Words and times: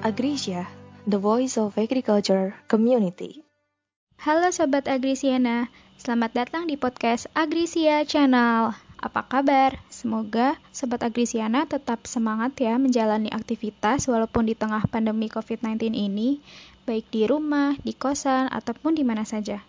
Agrisia, 0.00 0.64
the 1.04 1.20
voice 1.20 1.60
of 1.60 1.76
agriculture 1.76 2.56
community. 2.72 3.44
Halo 4.16 4.48
Sobat 4.48 4.88
Agrisiana, 4.88 5.68
selamat 6.00 6.32
datang 6.32 6.64
di 6.64 6.80
podcast 6.80 7.28
Agrisia 7.36 8.00
Channel. 8.08 8.72
Apa 8.96 9.28
kabar? 9.28 9.76
Semoga 9.92 10.56
Sobat 10.72 11.04
Agrisiana 11.04 11.68
tetap 11.68 12.08
semangat 12.08 12.56
ya 12.56 12.80
menjalani 12.80 13.28
aktivitas 13.28 14.08
walaupun 14.08 14.48
di 14.48 14.56
tengah 14.56 14.80
pandemi 14.88 15.28
COVID-19 15.28 15.92
ini, 15.92 16.40
baik 16.88 17.04
di 17.12 17.28
rumah, 17.28 17.76
di 17.84 17.92
kosan, 17.92 18.48
ataupun 18.48 18.96
di 18.96 19.04
mana 19.04 19.28
saja. 19.28 19.60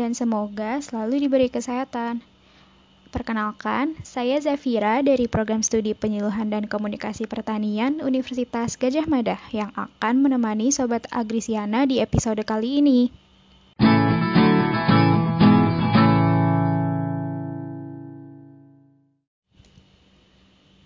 Dan 0.00 0.16
semoga 0.16 0.80
selalu 0.80 1.28
diberi 1.28 1.52
kesehatan. 1.52 2.24
Perkenalkan, 3.14 3.94
saya 4.02 4.42
Zafira 4.42 4.98
dari 4.98 5.30
Program 5.30 5.62
Studi 5.62 5.94
Penyuluhan 5.94 6.50
dan 6.50 6.66
Komunikasi 6.66 7.30
Pertanian 7.30 8.02
Universitas 8.02 8.74
Gajah 8.74 9.06
Mada 9.06 9.38
yang 9.54 9.70
akan 9.78 10.18
menemani 10.18 10.74
Sobat 10.74 11.06
Agrisiana 11.14 11.86
di 11.86 12.02
episode 12.02 12.42
kali 12.42 12.82
ini. 12.82 13.14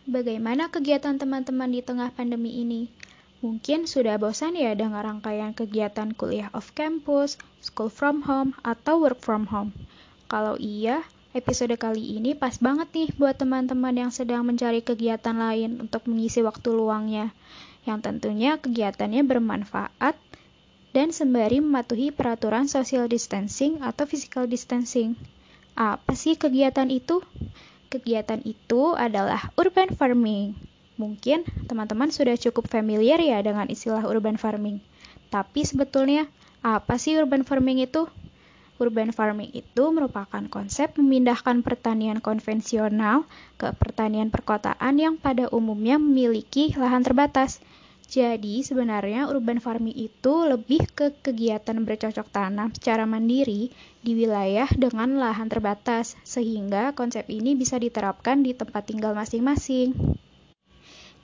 Bagaimana 0.05 0.69
kegiatan 0.69 1.17
teman-teman 1.17 1.73
di 1.73 1.81
tengah 1.81 2.13
pandemi 2.13 2.61
ini? 2.61 2.93
Mungkin 3.41 3.89
sudah 3.89 4.21
bosan 4.21 4.53
ya 4.53 4.77
dengan 4.77 5.01
rangkaian 5.01 5.57
kegiatan 5.57 6.13
kuliah 6.13 6.53
off 6.53 6.77
campus, 6.77 7.41
school 7.65 7.89
from 7.89 8.29
home, 8.29 8.53
atau 8.61 9.01
work 9.01 9.25
from 9.25 9.49
home. 9.49 9.73
Kalau 10.29 10.61
iya, 10.61 11.09
Episode 11.37 11.77
kali 11.77 12.17
ini 12.17 12.33
pas 12.33 12.57
banget 12.57 12.89
nih 12.97 13.13
buat 13.21 13.37
teman-teman 13.37 13.93
yang 13.93 14.09
sedang 14.09 14.49
mencari 14.49 14.81
kegiatan 14.81 15.37
lain 15.37 15.77
untuk 15.77 16.09
mengisi 16.09 16.41
waktu 16.41 16.73
luangnya, 16.73 17.37
yang 17.85 18.01
tentunya 18.01 18.57
kegiatannya 18.57 19.29
bermanfaat 19.29 20.17
dan 20.97 21.13
sembari 21.13 21.61
mematuhi 21.61 22.17
peraturan 22.17 22.65
social 22.65 23.13
distancing 23.13 23.85
atau 23.85 24.09
physical 24.09 24.49
distancing. 24.49 25.21
Apa 25.77 26.17
sih 26.17 26.33
kegiatan 26.41 26.89
itu? 26.89 27.21
Kegiatan 27.93 28.41
itu 28.49 28.97
adalah 28.97 29.53
urban 29.61 29.93
farming. 29.93 30.57
Mungkin 30.97 31.45
teman-teman 31.69 32.09
sudah 32.09 32.41
cukup 32.41 32.73
familiar 32.73 33.21
ya 33.21 33.45
dengan 33.45 33.69
istilah 33.69 34.01
urban 34.09 34.41
farming. 34.41 34.81
Tapi 35.29 35.61
sebetulnya 35.61 36.25
apa 36.65 36.97
sih 36.97 37.21
urban 37.21 37.45
farming 37.45 37.85
itu? 37.85 38.09
Urban 38.79 39.11
farming 39.11 39.51
itu 39.59 39.91
merupakan 39.91 40.43
konsep 40.47 40.95
memindahkan 40.95 41.67
pertanian 41.67 42.23
konvensional 42.23 43.27
ke 43.59 43.75
pertanian 43.75 44.31
perkotaan 44.31 44.95
yang 45.03 45.15
pada 45.19 45.51
umumnya 45.51 45.99
memiliki 45.99 46.71
lahan 46.79 47.03
terbatas. 47.03 47.59
Jadi 48.09 48.65
sebenarnya 48.65 49.29
urban 49.29 49.61
farming 49.61 49.93
itu 49.93 50.47
lebih 50.47 50.87
ke 50.95 51.13
kegiatan 51.21 51.77
bercocok 51.77 52.31
tanam 52.33 52.73
secara 52.73 53.05
mandiri 53.05 53.69
di 54.01 54.13
wilayah 54.17 54.71
dengan 54.73 55.21
lahan 55.21 55.51
terbatas, 55.51 56.17
sehingga 56.25 56.97
konsep 56.97 57.29
ini 57.29 57.53
bisa 57.53 57.77
diterapkan 57.77 58.41
di 58.41 58.57
tempat 58.57 58.89
tinggal 58.89 59.13
masing-masing. 59.13 59.93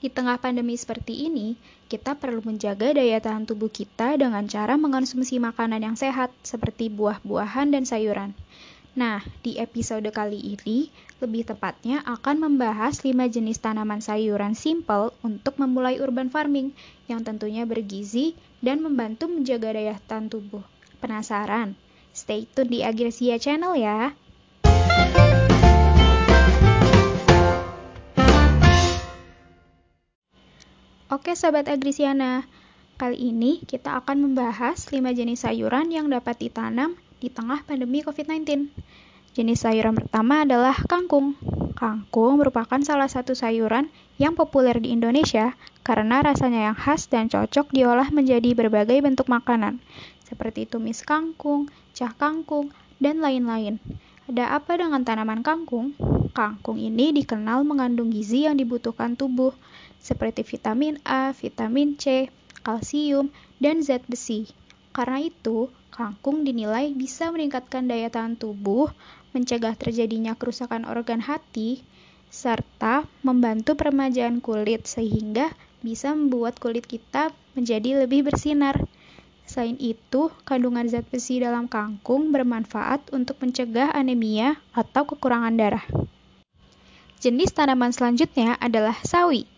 Di 0.05 0.13
tengah 0.13 0.37
pandemi 0.37 0.77
seperti 0.77 1.25
ini, 1.25 1.57
kita 1.89 2.13
perlu 2.13 2.45
menjaga 2.45 2.93
daya 2.93 3.17
tahan 3.17 3.49
tubuh 3.49 3.73
kita 3.73 4.13
dengan 4.21 4.45
cara 4.45 4.77
mengonsumsi 4.77 5.41
makanan 5.41 5.81
yang 5.81 5.97
sehat, 5.97 6.29
seperti 6.45 6.93
buah-buahan 6.93 7.73
dan 7.73 7.89
sayuran. 7.89 8.37
Nah, 8.93 9.25
di 9.41 9.57
episode 9.57 10.05
kali 10.13 10.37
ini, 10.37 10.93
lebih 11.17 11.49
tepatnya 11.49 12.05
akan 12.05 12.37
membahas 12.37 13.01
5 13.01 13.17
jenis 13.33 13.57
tanaman 13.57 13.97
sayuran 13.97 14.53
simple 14.53 15.09
untuk 15.25 15.57
memulai 15.57 15.97
urban 15.97 16.29
farming, 16.29 16.77
yang 17.09 17.25
tentunya 17.25 17.65
bergizi 17.65 18.37
dan 18.61 18.85
membantu 18.85 19.25
menjaga 19.25 19.73
daya 19.73 19.97
tahan 20.05 20.29
tubuh. 20.29 20.61
Penasaran? 21.01 21.73
Stay 22.13 22.45
tune 22.45 22.69
di 22.69 22.85
Agresia 22.85 23.41
Channel 23.41 23.73
ya! 23.73 24.13
Oke 31.15 31.31
Sobat 31.31 31.71
Agrisiana, 31.71 32.43
kali 32.99 33.31
ini 33.31 33.63
kita 33.63 34.03
akan 34.03 34.27
membahas 34.27 34.91
5 34.91 34.99
jenis 35.15 35.47
sayuran 35.47 35.87
yang 35.87 36.11
dapat 36.11 36.35
ditanam 36.43 36.99
di 37.23 37.31
tengah 37.31 37.63
pandemi 37.63 38.03
COVID-19. 38.03 38.67
Jenis 39.31 39.63
sayuran 39.63 39.95
pertama 39.95 40.43
adalah 40.43 40.75
kangkung. 40.75 41.39
Kangkung 41.79 42.43
merupakan 42.43 42.83
salah 42.83 43.07
satu 43.07 43.31
sayuran 43.31 43.87
yang 44.19 44.35
populer 44.35 44.75
di 44.75 44.91
Indonesia 44.91 45.55
karena 45.87 46.19
rasanya 46.19 46.67
yang 46.67 46.75
khas 46.75 47.07
dan 47.07 47.31
cocok 47.31 47.71
diolah 47.71 48.11
menjadi 48.11 48.51
berbagai 48.51 48.99
bentuk 48.99 49.31
makanan, 49.31 49.79
seperti 50.27 50.67
tumis 50.67 50.99
kangkung, 50.99 51.71
cah 51.95 52.11
kangkung, 52.11 52.75
dan 52.99 53.23
lain-lain. 53.23 53.79
Ada 54.27 54.59
apa 54.59 54.75
dengan 54.75 55.05
tanaman 55.07 55.47
kangkung? 55.47 55.95
Kangkung 56.35 56.75
ini 56.75 57.15
dikenal 57.15 57.63
mengandung 57.63 58.11
gizi 58.11 58.49
yang 58.49 58.59
dibutuhkan 58.59 59.15
tubuh, 59.15 59.55
seperti 60.05 60.45
vitamin 60.45 61.01
A, 61.01 61.33
vitamin 61.33 61.97
C, 61.97 62.29
kalsium, 62.61 63.33
dan 63.57 63.81
zat 63.81 64.05
besi. 64.05 64.45
Karena 64.93 65.25
itu, 65.25 65.73
kangkung 65.89 66.45
dinilai 66.45 66.93
bisa 66.93 67.33
meningkatkan 67.33 67.89
daya 67.89 68.13
tahan 68.13 68.37
tubuh, 68.37 68.93
mencegah 69.33 69.73
terjadinya 69.73 70.37
kerusakan 70.37 70.85
organ 70.85 71.25
hati, 71.25 71.81
serta 72.29 73.09
membantu 73.25 73.73
peremajaan 73.73 74.45
kulit 74.45 74.85
sehingga 74.85 75.49
bisa 75.81 76.13
membuat 76.13 76.61
kulit 76.61 76.85
kita 76.85 77.33
menjadi 77.57 78.05
lebih 78.05 78.29
bersinar. 78.29 78.77
Selain 79.45 79.77
itu, 79.81 80.29
kandungan 80.45 80.85
zat 80.85 81.05
besi 81.09 81.41
dalam 81.41 81.65
kangkung 81.65 82.29
bermanfaat 82.29 83.09
untuk 83.09 83.41
mencegah 83.41 83.93
anemia 83.93 84.57
atau 84.73 85.05
kekurangan 85.05 85.53
darah. 85.53 85.85
Jenis 87.21 87.53
tanaman 87.53 87.89
selanjutnya 87.89 88.57
adalah 88.57 88.97
sawi. 89.01 89.54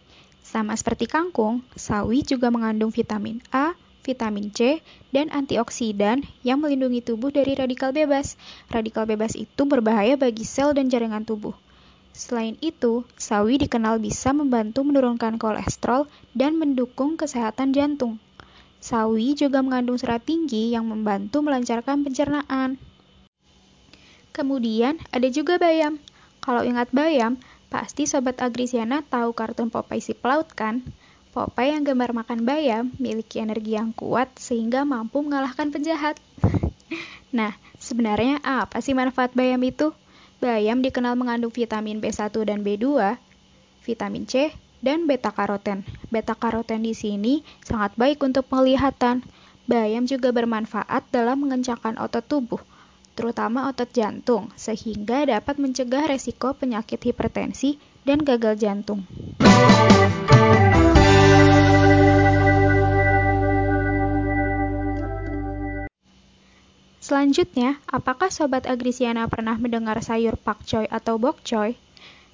Sama 0.47 0.79
seperti 0.79 1.11
kangkung, 1.11 1.59
sawi 1.75 2.23
juga 2.23 2.47
mengandung 2.47 2.87
vitamin 2.87 3.43
A, 3.51 3.75
vitamin 4.07 4.47
C, 4.55 4.79
dan 5.11 5.27
antioksidan 5.27 6.23
yang 6.39 6.63
melindungi 6.63 7.03
tubuh 7.03 7.35
dari 7.35 7.51
radikal 7.51 7.91
bebas. 7.91 8.39
Radikal 8.71 9.03
bebas 9.03 9.35
itu 9.35 9.67
berbahaya 9.67 10.15
bagi 10.15 10.47
sel 10.47 10.71
dan 10.71 10.87
jaringan 10.87 11.27
tubuh. 11.27 11.51
Selain 12.15 12.55
itu, 12.63 13.03
sawi 13.19 13.59
dikenal 13.59 13.99
bisa 13.99 14.31
membantu 14.31 14.87
menurunkan 14.87 15.35
kolesterol 15.35 16.07
dan 16.31 16.55
mendukung 16.55 17.19
kesehatan 17.19 17.75
jantung. 17.75 18.15
Sawi 18.79 19.35
juga 19.35 19.59
mengandung 19.59 19.99
serat 19.99 20.23
tinggi 20.23 20.71
yang 20.71 20.87
membantu 20.87 21.43
melancarkan 21.43 22.07
pencernaan. 22.07 22.79
Kemudian 24.31 24.95
ada 25.11 25.27
juga 25.27 25.59
bayam. 25.59 25.99
Kalau 26.39 26.63
ingat 26.63 26.87
bayam, 26.95 27.35
Pasti 27.67 28.07
Sobat 28.07 28.39
Agrisiana 28.39 29.03
tahu 29.03 29.35
kartun 29.35 29.67
Popeye 29.67 29.99
si 29.99 30.15
pelaut 30.15 30.47
kan? 30.47 30.87
Popeye 31.35 31.75
yang 31.75 31.83
gemar 31.83 32.15
makan 32.15 32.47
bayam 32.47 32.95
memiliki 32.95 33.43
energi 33.43 33.75
yang 33.75 33.91
kuat 33.91 34.31
sehingga 34.39 34.87
mampu 34.87 35.19
mengalahkan 35.19 35.67
penjahat. 35.67 36.15
nah, 37.37 37.59
sebenarnya 37.75 38.39
apa 38.39 38.79
sih 38.79 38.95
manfaat 38.95 39.35
bayam 39.35 39.59
itu? 39.67 39.91
Bayam 40.39 40.79
dikenal 40.79 41.19
mengandung 41.19 41.51
vitamin 41.51 41.99
B1 41.99 42.31
dan 42.47 42.63
B2, 42.63 43.19
vitamin 43.83 44.23
C, 44.23 44.55
dan 44.79 45.03
beta 45.03 45.35
karoten. 45.35 45.83
Beta 46.07 46.39
karoten 46.39 46.87
di 46.87 46.95
sini 46.95 47.43
sangat 47.67 47.99
baik 47.99 48.23
untuk 48.23 48.47
penglihatan. 48.47 49.27
Bayam 49.67 50.07
juga 50.07 50.31
bermanfaat 50.31 51.11
dalam 51.11 51.43
mengencangkan 51.43 51.99
otot 51.99 52.23
tubuh 52.23 52.63
terutama 53.17 53.65
otot 53.73 53.89
jantung, 53.89 54.53
sehingga 54.53 55.25
dapat 55.25 55.57
mencegah 55.57 56.05
resiko 56.05 56.53
penyakit 56.53 57.01
hipertensi 57.01 57.81
dan 58.05 58.21
gagal 58.21 58.61
jantung. 58.61 59.01
Selanjutnya, 67.01 67.79
apakah 67.87 68.27
Sobat 68.27 68.67
Agrisiana 68.69 69.25
pernah 69.31 69.55
mendengar 69.55 69.97
sayur 70.03 70.35
pakcoy 70.35 70.85
atau 70.91 71.15
bokcoy? 71.15 71.86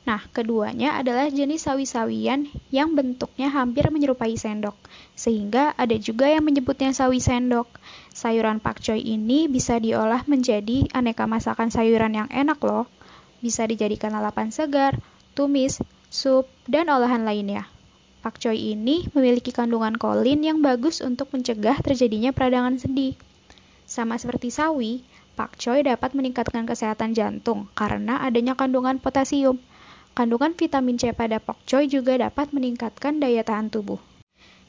Nah, 0.04 0.20
keduanya 0.36 1.00
adalah 1.00 1.32
jenis 1.32 1.64
sawi-sawian 1.64 2.52
yang 2.76 2.92
bentuknya 2.92 3.48
hampir 3.48 3.88
menyerupai 3.88 4.36
sendok, 4.36 4.76
sehingga 5.16 5.72
ada 5.80 5.96
juga 5.96 6.28
yang 6.28 6.44
menyebutnya 6.44 6.92
sawi 6.92 7.24
sendok. 7.24 7.72
Sayuran 8.12 8.60
pakcoy 8.60 9.00
ini 9.00 9.48
bisa 9.48 9.80
diolah 9.80 10.28
menjadi 10.28 10.92
aneka 10.92 11.24
masakan 11.24 11.72
sayuran 11.72 12.20
yang 12.20 12.30
enak 12.36 12.60
loh. 12.60 12.92
Bisa 13.40 13.64
dijadikan 13.64 14.12
lalapan 14.12 14.52
segar, 14.52 15.00
tumis, 15.40 15.80
sup, 16.12 16.52
dan 16.68 16.92
olahan 16.92 17.24
lainnya. 17.24 17.72
Pakcoy 18.24 18.76
ini 18.76 19.08
memiliki 19.12 19.52
kandungan 19.52 20.00
kolin 20.00 20.40
yang 20.44 20.60
bagus 20.64 21.04
untuk 21.04 21.32
mencegah 21.32 21.80
terjadinya 21.80 22.32
peradangan 22.32 22.80
sendi. 22.80 23.20
Sama 23.84 24.16
seperti 24.16 24.48
sawi, 24.48 25.04
pakcoy 25.36 25.84
dapat 25.84 26.16
meningkatkan 26.16 26.64
kesehatan 26.64 27.16
jantung 27.16 27.68
karena 27.76 28.24
adanya 28.24 28.56
kandungan 28.56 29.00
potasium. 29.00 29.60
Kandungan 30.14 30.54
vitamin 30.54 31.02
C 31.02 31.10
pada 31.10 31.42
pokcoy 31.42 31.90
juga 31.90 32.14
dapat 32.14 32.54
meningkatkan 32.54 33.18
daya 33.18 33.42
tahan 33.42 33.74
tubuh. 33.74 33.98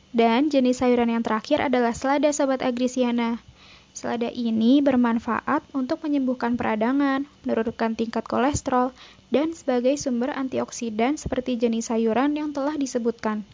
Dan 0.08 0.48
jenis 0.48 0.80
sayuran 0.80 1.12
yang 1.12 1.20
terakhir 1.20 1.60
adalah 1.60 1.92
selada 1.92 2.32
Sobat 2.32 2.64
Agrisiana. 2.64 3.44
Selada 3.92 4.32
ini 4.32 4.80
bermanfaat 4.80 5.68
untuk 5.76 6.00
menyembuhkan 6.00 6.56
peradangan, 6.56 7.28
menurunkan 7.44 7.92
tingkat 7.92 8.24
kolesterol, 8.24 8.96
dan 9.28 9.52
sebagai 9.52 10.00
sumber 10.00 10.32
antioksidan 10.32 11.20
seperti 11.20 11.60
jenis 11.60 11.92
sayuran 11.92 12.32
yang 12.40 12.56
telah 12.56 12.80
disebutkan. 12.80 13.44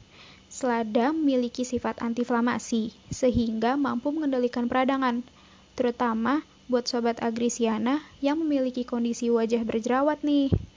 Selada 0.46 1.10
memiliki 1.10 1.66
sifat 1.66 2.06
antiinflamasi, 2.06 2.94
sehingga 3.10 3.74
mampu 3.74 4.14
mengendalikan 4.14 4.70
peradangan, 4.70 5.26
terutama 5.74 6.46
buat 6.70 6.86
Sobat 6.86 7.18
Agrisiana 7.18 7.98
yang 8.22 8.38
memiliki 8.38 8.86
kondisi 8.86 9.26
wajah 9.26 9.66
berjerawat 9.66 10.22
nih. 10.22 10.69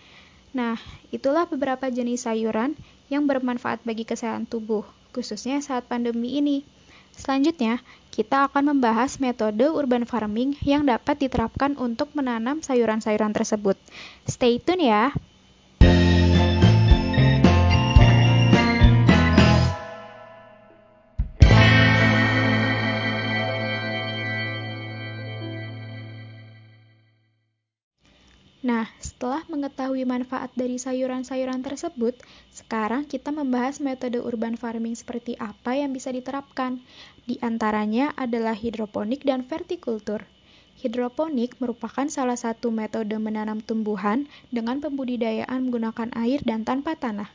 Nah, 0.53 0.77
itulah 1.09 1.49
beberapa 1.49 1.89
jenis 1.89 2.29
sayuran 2.29 2.77
yang 3.09 3.25
bermanfaat 3.25 3.81
bagi 3.81 4.05
kesehatan 4.05 4.45
tubuh 4.45 4.85
khususnya 5.13 5.61
saat 5.61 5.85
pandemi 5.85 6.41
ini. 6.41 6.65
Selanjutnya, 7.13 7.77
kita 8.09 8.49
akan 8.49 8.73
membahas 8.73 9.21
metode 9.21 9.69
urban 9.69 10.09
farming 10.09 10.57
yang 10.65 10.89
dapat 10.89 11.21
diterapkan 11.21 11.77
untuk 11.77 12.09
menanam 12.17 12.65
sayuran-sayuran 12.65 13.37
tersebut. 13.37 13.77
Stay 14.25 14.57
tune 14.57 14.89
ya! 14.89 15.13
Nah, 28.63 28.87
setelah 29.03 29.43
mengetahui 29.51 30.07
manfaat 30.07 30.47
dari 30.55 30.79
sayuran-sayuran 30.79 31.59
tersebut, 31.67 32.15
sekarang 32.47 33.03
kita 33.03 33.35
membahas 33.35 33.83
metode 33.83 34.23
urban 34.23 34.55
farming 34.55 34.95
seperti 34.95 35.35
apa 35.35 35.75
yang 35.75 35.91
bisa 35.91 36.15
diterapkan. 36.15 36.79
Di 37.27 37.35
antaranya 37.43 38.15
adalah 38.15 38.55
hidroponik 38.55 39.27
dan 39.27 39.43
vertikultur. 39.43 40.23
Hidroponik 40.79 41.59
merupakan 41.59 42.07
salah 42.07 42.39
satu 42.39 42.71
metode 42.71 43.11
menanam 43.19 43.59
tumbuhan 43.59 44.31
dengan 44.47 44.79
pembudidayaan 44.79 45.67
menggunakan 45.67 46.15
air 46.15 46.39
dan 46.47 46.63
tanpa 46.63 46.95
tanah. 46.95 47.27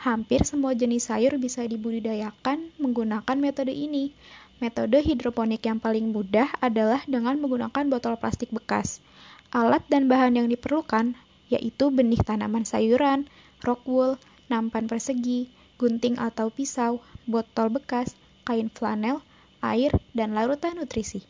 Hampir 0.00 0.48
semua 0.48 0.72
jenis 0.72 1.12
sayur 1.12 1.36
bisa 1.36 1.60
dibudidayakan 1.60 2.72
menggunakan 2.80 3.36
metode 3.36 3.76
ini. 3.76 4.16
Metode 4.64 5.04
hidroponik 5.04 5.60
yang 5.60 5.76
paling 5.76 6.08
mudah 6.08 6.48
adalah 6.64 7.04
dengan 7.04 7.36
menggunakan 7.36 7.84
botol 7.92 8.16
plastik 8.16 8.48
bekas. 8.48 9.04
Alat 9.50 9.82
dan 9.90 10.06
bahan 10.06 10.38
yang 10.38 10.46
diperlukan 10.46 11.18
yaitu 11.50 11.90
benih 11.90 12.22
tanaman 12.22 12.62
sayuran, 12.62 13.26
rock 13.66 13.82
wool, 13.90 14.14
nampan 14.46 14.86
persegi, 14.86 15.50
gunting 15.74 16.14
atau 16.22 16.54
pisau, 16.54 17.02
botol 17.26 17.74
bekas, 17.74 18.14
kain 18.46 18.70
flanel, 18.70 19.18
air, 19.58 19.90
dan 20.14 20.38
larutan 20.38 20.78
nutrisi. 20.78 21.26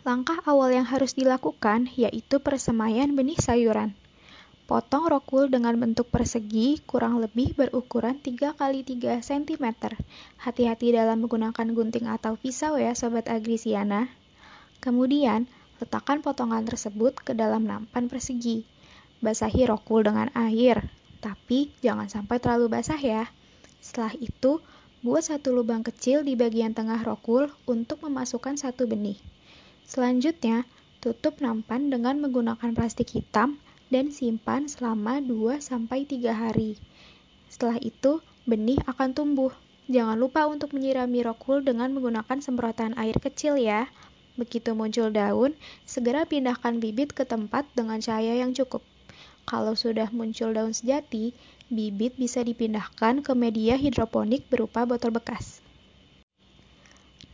Langkah 0.00 0.40
awal 0.48 0.72
yang 0.72 0.88
harus 0.88 1.12
dilakukan 1.12 1.92
yaitu 1.92 2.40
persemaian 2.40 3.12
benih 3.12 3.36
sayuran. 3.36 3.92
Potong 4.64 5.04
rock 5.10 5.28
wool 5.34 5.52
dengan 5.52 5.76
bentuk 5.76 6.08
persegi 6.08 6.80
kurang 6.88 7.20
lebih 7.20 7.58
berukuran 7.58 8.16
3 8.16 8.56
x 8.56 8.62
3 8.62 9.20
cm. 9.20 9.66
Hati-hati 10.40 10.96
dalam 10.96 11.26
menggunakan 11.26 11.68
gunting 11.76 12.06
atau 12.08 12.38
pisau 12.38 12.78
ya 12.80 12.96
Sobat 12.96 13.28
Agrisiana. 13.28 14.08
Kemudian, 14.78 15.50
Letakkan 15.80 16.20
potongan 16.20 16.68
tersebut 16.68 17.16
ke 17.16 17.32
dalam 17.32 17.64
nampan 17.64 18.06
persegi. 18.12 18.68
Basahi 19.24 19.64
rokul 19.64 20.04
dengan 20.04 20.28
air, 20.36 20.92
tapi 21.24 21.72
jangan 21.80 22.08
sampai 22.08 22.36
terlalu 22.40 22.68
basah 22.68 23.00
ya. 23.00 23.28
Setelah 23.80 24.12
itu, 24.20 24.60
buat 25.00 25.24
satu 25.24 25.56
lubang 25.56 25.80
kecil 25.80 26.20
di 26.20 26.36
bagian 26.36 26.76
tengah 26.76 27.00
rokul 27.00 27.48
untuk 27.64 28.04
memasukkan 28.04 28.60
satu 28.60 28.84
benih. 28.84 29.16
Selanjutnya, 29.88 30.68
tutup 31.00 31.40
nampan 31.40 31.88
dengan 31.88 32.20
menggunakan 32.20 32.76
plastik 32.76 33.16
hitam 33.16 33.56
dan 33.88 34.12
simpan 34.12 34.68
selama 34.68 35.24
2-3 35.24 35.64
hari. 36.36 36.76
Setelah 37.48 37.80
itu, 37.80 38.20
benih 38.44 38.76
akan 38.84 39.16
tumbuh. 39.16 39.52
Jangan 39.90 40.20
lupa 40.20 40.46
untuk 40.46 40.76
menyirami 40.76 41.24
rokul 41.24 41.66
dengan 41.66 41.90
menggunakan 41.90 42.38
semprotan 42.38 42.94
air 42.94 43.16
kecil 43.18 43.58
ya. 43.58 43.90
Begitu 44.40 44.72
muncul 44.72 45.12
daun, 45.12 45.52
segera 45.84 46.24
pindahkan 46.24 46.80
bibit 46.80 47.12
ke 47.12 47.28
tempat 47.28 47.68
dengan 47.76 48.00
cahaya 48.00 48.40
yang 48.40 48.56
cukup. 48.56 48.80
Kalau 49.44 49.76
sudah 49.76 50.08
muncul 50.16 50.56
daun 50.56 50.72
sejati, 50.72 51.36
bibit 51.68 52.16
bisa 52.16 52.40
dipindahkan 52.40 53.20
ke 53.20 53.36
media 53.36 53.76
hidroponik 53.76 54.48
berupa 54.48 54.88
botol 54.88 55.12
bekas. 55.12 55.60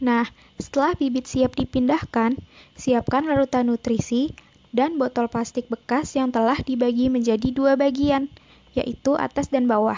Nah, 0.02 0.26
setelah 0.58 0.98
bibit 0.98 1.30
siap 1.30 1.54
dipindahkan, 1.54 2.36
siapkan 2.74 3.24
larutan 3.24 3.70
nutrisi 3.70 4.34
dan 4.74 5.00
botol 5.00 5.30
plastik 5.30 5.72
bekas 5.72 6.12
yang 6.18 6.34
telah 6.34 6.58
dibagi 6.60 7.08
menjadi 7.08 7.48
dua 7.54 7.78
bagian, 7.80 8.28
yaitu 8.76 9.16
atas 9.16 9.48
dan 9.48 9.64
bawah. 9.64 9.96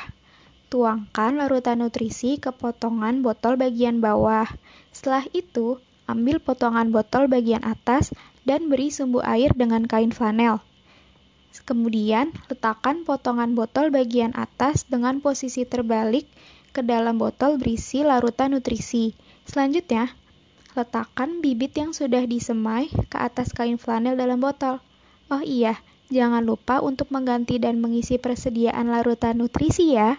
Tuangkan 0.68 1.40
larutan 1.40 1.80
nutrisi 1.80 2.38
ke 2.38 2.54
potongan 2.54 3.24
botol 3.24 3.56
bagian 3.58 3.98
bawah. 3.98 4.46
Setelah 4.94 5.26
itu, 5.34 5.82
Ambil 6.08 6.40
potongan 6.40 6.88
botol 6.88 7.28
bagian 7.28 7.60
atas 7.68 8.16
dan 8.48 8.72
beri 8.72 8.88
sumbu 8.88 9.20
air 9.20 9.52
dengan 9.52 9.84
kain 9.84 10.08
flanel. 10.08 10.64
Kemudian, 11.68 12.32
letakkan 12.48 13.04
potongan 13.04 13.52
botol 13.52 13.92
bagian 13.92 14.32
atas 14.32 14.88
dengan 14.88 15.20
posisi 15.20 15.68
terbalik 15.68 16.24
ke 16.72 16.80
dalam 16.80 17.20
botol 17.20 17.60
berisi 17.60 18.00
larutan 18.00 18.56
nutrisi. 18.56 19.12
Selanjutnya, 19.44 20.08
letakkan 20.72 21.44
bibit 21.44 21.76
yang 21.76 21.92
sudah 21.92 22.24
disemai 22.24 22.88
ke 23.12 23.20
atas 23.20 23.52
kain 23.52 23.76
flanel 23.76 24.16
dalam 24.16 24.40
botol. 24.40 24.80
Oh 25.28 25.44
iya, 25.44 25.76
jangan 26.08 26.40
lupa 26.40 26.80
untuk 26.80 27.12
mengganti 27.12 27.60
dan 27.60 27.84
mengisi 27.84 28.16
persediaan 28.16 28.88
larutan 28.88 29.44
nutrisi 29.44 29.92
ya. 29.92 30.16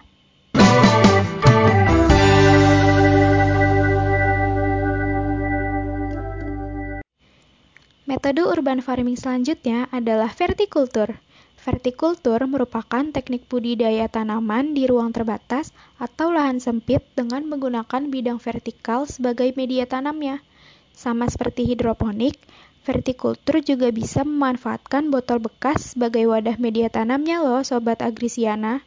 Metode 8.10 8.42
urban 8.42 8.82
farming 8.82 9.14
selanjutnya 9.14 9.86
adalah 9.94 10.34
vertikultur. 10.34 11.14
Vertikultur 11.62 12.42
merupakan 12.50 13.06
teknik 13.06 13.46
budidaya 13.46 14.10
tanaman 14.10 14.74
di 14.74 14.90
ruang 14.90 15.14
terbatas 15.14 15.70
atau 15.94 16.34
lahan 16.34 16.58
sempit 16.58 17.06
dengan 17.14 17.46
menggunakan 17.46 18.10
bidang 18.10 18.42
vertikal 18.42 19.06
sebagai 19.06 19.54
media 19.54 19.86
tanamnya. 19.86 20.42
Sama 20.90 21.30
seperti 21.30 21.70
hidroponik, 21.70 22.34
vertikultur 22.82 23.62
juga 23.62 23.94
bisa 23.94 24.26
memanfaatkan 24.26 25.14
botol 25.14 25.38
bekas 25.38 25.94
sebagai 25.94 26.26
wadah 26.26 26.58
media 26.58 26.90
tanamnya 26.90 27.38
loh 27.46 27.62
Sobat 27.62 28.02
Agrisiana. 28.02 28.82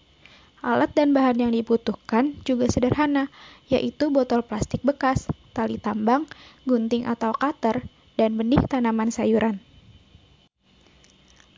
Alat 0.59 0.91
dan 0.99 1.15
bahan 1.15 1.47
yang 1.47 1.55
dibutuhkan 1.55 2.35
juga 2.43 2.67
sederhana, 2.67 3.31
yaitu 3.71 4.11
botol 4.11 4.43
plastik 4.43 4.83
bekas, 4.83 5.31
tali 5.55 5.79
tambang, 5.79 6.27
gunting 6.67 7.07
atau 7.07 7.31
cutter, 7.31 7.87
dan 8.19 8.37
benih 8.37 8.61
tanaman 8.65 9.09
sayuran. 9.09 9.61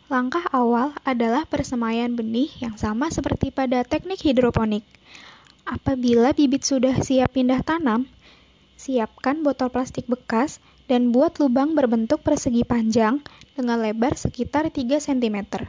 Langkah 0.06 0.46
awal 0.54 0.94
adalah 1.02 1.50
persemaian 1.50 2.14
benih 2.14 2.54
yang 2.62 2.78
sama 2.78 3.10
seperti 3.10 3.50
pada 3.50 3.82
teknik 3.82 4.22
hidroponik. 4.22 4.86
Apabila 5.66 6.30
bibit 6.30 6.62
sudah 6.62 7.02
siap 7.02 7.34
pindah 7.34 7.66
tanam, 7.66 8.06
siapkan 8.78 9.42
botol 9.42 9.74
plastik 9.74 10.06
bekas 10.06 10.62
dan 10.86 11.10
buat 11.10 11.42
lubang 11.42 11.74
berbentuk 11.74 12.22
persegi 12.22 12.62
panjang 12.62 13.26
dengan 13.58 13.82
lebar 13.82 14.14
sekitar 14.14 14.70
3 14.70 15.02
cm. 15.02 15.66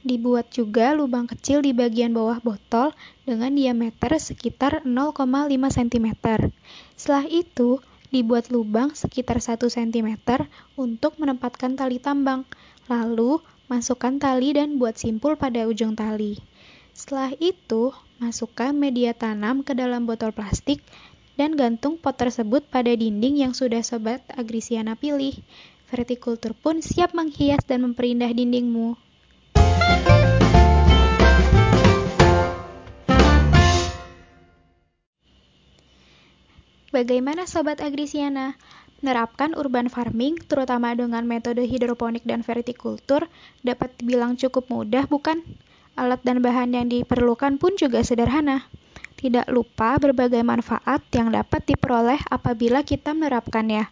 Dibuat 0.00 0.48
juga 0.54 0.94
lubang 0.94 1.26
kecil 1.26 1.60
di 1.60 1.74
bagian 1.74 2.14
bawah 2.14 2.38
botol 2.40 2.94
dengan 3.26 3.50
diameter 3.52 4.16
sekitar 4.16 4.86
0,5 4.86 5.26
cm. 5.74 6.08
Setelah 6.94 7.26
itu, 7.26 7.82
dibuat 8.10 8.50
lubang 8.50 8.92
sekitar 8.92 9.38
1 9.38 9.58
cm 9.70 10.18
untuk 10.74 11.16
menempatkan 11.16 11.78
tali 11.78 12.02
tambang. 12.02 12.46
Lalu, 12.90 13.38
masukkan 13.70 14.18
tali 14.18 14.54
dan 14.54 14.82
buat 14.82 14.98
simpul 14.98 15.38
pada 15.38 15.66
ujung 15.70 15.94
tali. 15.94 16.42
Setelah 16.90 17.32
itu, 17.38 17.94
masukkan 18.18 18.74
media 18.74 19.14
tanam 19.14 19.62
ke 19.62 19.72
dalam 19.72 20.04
botol 20.04 20.34
plastik 20.34 20.82
dan 21.40 21.56
gantung 21.56 21.96
pot 21.96 22.18
tersebut 22.18 22.66
pada 22.68 22.92
dinding 22.92 23.40
yang 23.40 23.56
sudah 23.56 23.80
sobat 23.80 24.20
agrisiana 24.36 24.98
pilih. 24.98 25.32
Vertikultur 25.88 26.52
pun 26.52 26.84
siap 26.84 27.16
menghias 27.16 27.64
dan 27.64 27.82
memperindah 27.82 28.30
dindingmu. 28.30 29.09
Bagaimana 36.90 37.46
Sobat 37.46 37.78
Agrisiana? 37.78 38.58
Menerapkan 38.98 39.54
urban 39.54 39.86
farming, 39.86 40.42
terutama 40.42 40.90
dengan 40.98 41.22
metode 41.22 41.62
hidroponik 41.62 42.26
dan 42.26 42.42
vertikultur, 42.42 43.30
dapat 43.62 43.94
dibilang 44.02 44.34
cukup 44.34 44.66
mudah, 44.66 45.06
bukan? 45.06 45.38
Alat 45.94 46.18
dan 46.26 46.42
bahan 46.42 46.74
yang 46.74 46.90
diperlukan 46.90 47.62
pun 47.62 47.78
juga 47.78 48.02
sederhana. 48.02 48.66
Tidak 49.14 49.46
lupa 49.54 50.02
berbagai 50.02 50.42
manfaat 50.42 51.06
yang 51.14 51.30
dapat 51.30 51.62
diperoleh 51.62 52.18
apabila 52.26 52.82
kita 52.82 53.14
menerapkannya, 53.14 53.86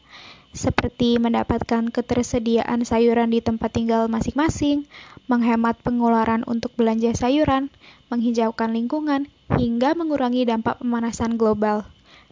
seperti 0.50 1.23
mendapatkan 1.23 1.95
ketersediaan 1.95 2.83
sayuran 2.83 3.31
di 3.31 3.38
tempat 3.38 3.78
tinggal 3.78 4.11
masing-masing, 4.11 4.90
menghemat 5.31 5.78
pengeluaran 5.87 6.43
untuk 6.50 6.75
belanja 6.75 7.14
sayuran, 7.14 7.71
menghijaukan 8.11 8.75
lingkungan, 8.75 9.31
hingga 9.55 9.95
mengurangi 9.95 10.43
dampak 10.50 10.83
pemanasan 10.83 11.38
global. 11.38 11.87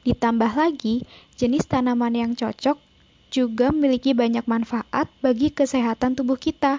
Ditambah 0.06 0.54
lagi, 0.54 1.02
jenis 1.34 1.66
tanaman 1.66 2.14
yang 2.14 2.32
cocok 2.38 2.78
juga 3.34 3.74
memiliki 3.74 4.14
banyak 4.14 4.46
manfaat 4.46 5.10
bagi 5.18 5.50
kesehatan 5.50 6.14
tubuh 6.14 6.38
kita. 6.38 6.78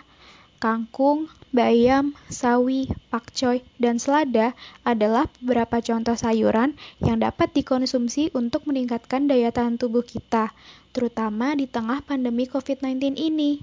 Kangkung, 0.64 1.28
bayam, 1.52 2.16
sawi, 2.32 2.88
pakcoy, 3.12 3.68
dan 3.78 4.00
selada 4.00 4.56
adalah 4.88 5.28
beberapa 5.44 5.84
contoh 5.84 6.16
sayuran 6.16 6.74
yang 7.04 7.20
dapat 7.20 7.52
dikonsumsi 7.52 8.32
untuk 8.32 8.64
meningkatkan 8.64 9.28
daya 9.28 9.52
tahan 9.52 9.76
tubuh 9.76 10.02
kita, 10.02 10.56
terutama 10.96 11.54
di 11.54 11.68
tengah 11.68 12.00
pandemi 12.02 12.48
COVID-19 12.48 13.20
ini. 13.20 13.60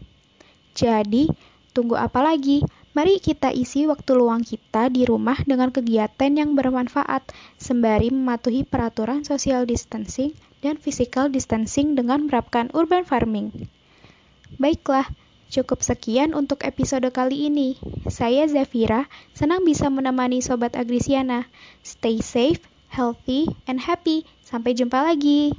Jadi, 0.76 1.26
tunggu 1.72 1.98
apa 1.98 2.20
lagi? 2.20 2.62
Mari 2.94 3.18
kita 3.18 3.50
isi 3.50 3.90
waktu 3.90 4.14
luang 4.14 4.46
kita 4.46 4.86
di 4.86 5.02
rumah 5.02 5.34
dengan 5.42 5.74
kegiatan 5.74 6.30
yang 6.30 6.54
bermanfaat, 6.54 7.26
sembari 7.58 8.14
mematuhi 8.14 8.62
peraturan 8.62 9.26
social 9.26 9.66
distancing 9.66 10.30
dan 10.62 10.78
physical 10.78 11.26
distancing 11.26 11.98
dengan 11.98 12.30
menerapkan 12.30 12.70
urban 12.70 13.02
farming. 13.02 13.66
Baiklah, 14.62 15.10
Cukup 15.54 15.86
sekian 15.86 16.34
untuk 16.34 16.66
episode 16.66 17.06
kali 17.14 17.46
ini. 17.46 17.78
Saya 18.10 18.42
Zafira, 18.50 19.06
senang 19.38 19.62
bisa 19.62 19.86
menemani 19.86 20.42
Sobat 20.42 20.74
Agrisiana. 20.74 21.46
Stay 21.86 22.18
safe, 22.18 22.58
healthy, 22.90 23.46
and 23.70 23.78
happy. 23.78 24.26
Sampai 24.42 24.74
jumpa 24.74 25.06
lagi. 25.06 25.54